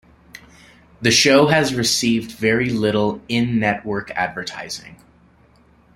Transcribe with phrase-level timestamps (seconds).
[0.99, 4.95] The show has received very little in-network advertising.